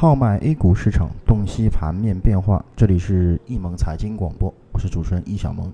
[0.00, 2.64] 号脉 A 股市场，洞悉盘面变化。
[2.74, 5.70] 这里是易盟财经广播，我是主持人易小萌。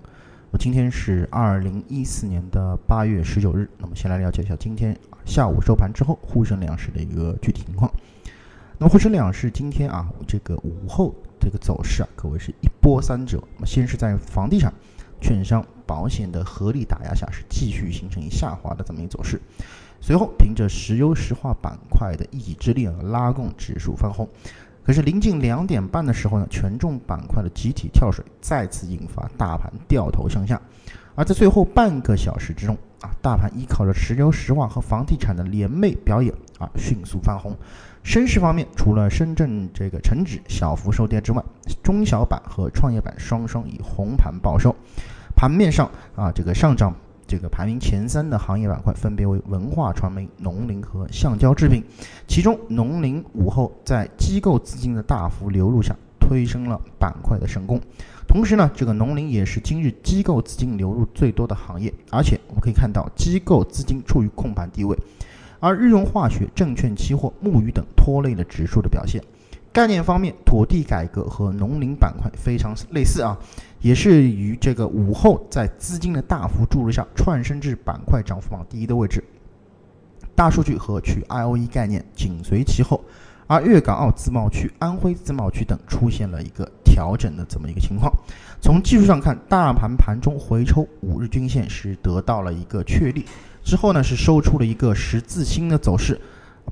[0.51, 3.71] 我今天是二零一四年的八月十九日。
[3.79, 7.89] 那么先来了解一下今天下午收盘之后沪深两市的一个具体情况。
[8.79, 13.41] 那么沪深两市今天啊，这个午后这个走势啊，可谓是一波三折。
[13.55, 14.75] 那么先是在房地产、
[15.21, 19.41] 券商、保险的合力打压下，是继续形成一下滑的这么一个走势。
[20.07, 24.29] 随后，凭着石油石化板块的一己之力啊，拉动指数翻红。
[24.85, 30.63] 可是临近两点半的时候呢，权重板块的集体跳水，再次引发大盘掉头向下。
[31.17, 37.53] 而在最后半个小时之中啊，大盘依靠着石油石化和房地产的联袂表演啊，迅速翻红。
[38.05, 41.43] 深市方面，除了深圳这个成指小幅收跌之外，
[41.83, 44.73] 中小板和创业板双双以红盘报收。
[45.35, 46.95] 盘面上啊，这个上涨。
[47.27, 51.83] 这个排名前三的行业板块分别为文化传媒、农林和橡胶制品，
[52.29, 57.81] 其中农林午后在机构资金的大幅流入下，推升了板块的升功。
[58.29, 64.97] 同时呢，这个农林也是今日机构资金流入最多的行业，而且我们可以看到机构资金处于控盘地位，
[65.59, 69.23] 而日用化学、证券期货、木鱼等拖累了指数的表现。
[69.77, 73.37] 概念方面，土地改革和农林板块非常类似啊，
[73.83, 79.23] 也是于这个午后在资金的大幅注入下，窜升至板块涨幅榜第一的位置。
[80.35, 83.05] 大数据和去 I O E 概念紧随其后，
[83.47, 88.11] 而粤港澳自贸区、安徽自贸区等出现了一个调整的这么一个情况。
[88.63, 93.27] 从技术上看，大盘盘中回抽五日均线是得到了一个确立，
[93.63, 96.19] 之后呢是收出了一个十字星的走势。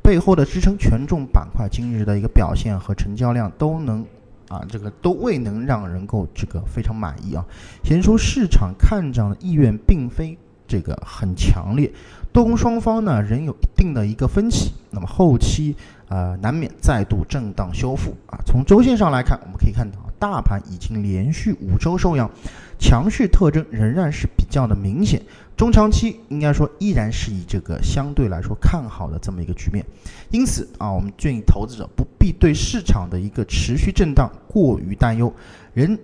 [0.03, 4.05] 背后的支撑权重板块今日的一个表现和成交量都能
[4.48, 7.45] 啊，这个都未能让人够这个非常满意啊，
[7.83, 10.36] 显出市场看涨的意愿并非
[10.67, 11.91] 这个很强烈，
[12.33, 15.75] 多空双方呢仍有一定的一个分歧，那么后期
[16.08, 18.39] 呃难免再度震荡修复啊。
[18.45, 22.31] 从周线上来看，我们可以看到大盘已经连续五周收阳，
[22.79, 25.20] 强势特征仍然是比较的明显。
[25.57, 29.85] 中长期应该说依然是以这个相对来说看好的这么一个局面，
[30.30, 35.33] 因此啊，我们建议投资者不必对市场的一个持续震荡过于担忧，
[35.73, 35.97] 仍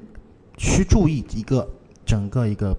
[0.56, 1.68] 需注意一个
[2.06, 2.76] 整个一个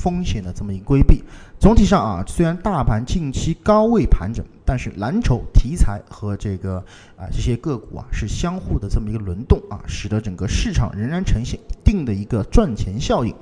[0.00, 1.22] 风险的这么一个规避。
[1.58, 6.78] 总体上啊，虽然大盘近期高位盘整，但是蓝筹题材和这个
[7.16, 13.34] 啊这些个股啊是相互的这么一个轮动啊，使得整个市场仍然呈现一定的一个赚钱效应。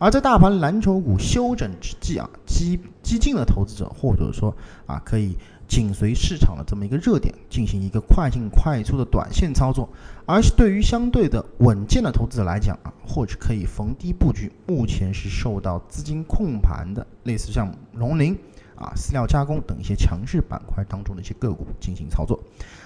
[0.00, 4.56] 而在大盘蓝筹股休整之际啊，激激进的投资者或者说
[4.86, 5.36] 啊，可以
[5.68, 9.86] 紧随市场的这么一个热点进行一个快进快出的短线操作；
[10.24, 18.34] 而是对于相对的稳健的投资者来讲啊，或者可以逢低布局目前是受到资金控盘的，类似像农林
[18.76, 22.42] 啊、饲料加工等一些强势板块当中的一些个股进行操作。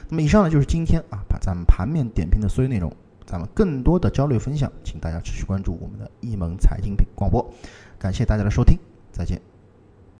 [0.08, 2.92] 那么以上呢就是今天啊，把咱们盘面点评的所有内容。
[3.26, 7.52] 咱们更多的交流分享，请大家持续关注我们的易盟财经广播。
[7.98, 8.78] 感谢大家的收听，
[9.12, 9.53] 再见。